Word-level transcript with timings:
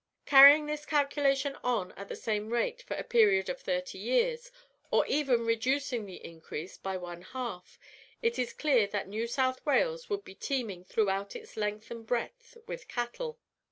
"Carrying 0.25 0.65
this 0.65 0.83
calculation 0.83 1.55
on 1.63 1.91
at 1.91 2.07
the 2.07 2.15
same 2.15 2.49
rate 2.51 2.81
for 2.81 2.95
a 2.95 3.03
period 3.03 3.49
of 3.49 3.59
thirty 3.61 3.99
years, 3.99 4.51
or 4.89 5.05
even 5.05 5.45
reducing 5.45 6.07
the 6.07 6.25
increase 6.25 6.75
by 6.75 6.97
one 6.97 7.21
half, 7.21 7.77
it 8.19 8.39
is 8.39 8.51
clear 8.51 8.87
that 8.87 9.07
New 9.07 9.27
South 9.27 9.63
Wales 9.63 10.09
would 10.09 10.23
be 10.23 10.33
teeming 10.33 10.83
throughout 10.85 11.35
its 11.35 11.55
length 11.55 11.91
and 11.91 12.07
breadth 12.07 12.57
with 12.65 12.87
cattle. 12.87 13.37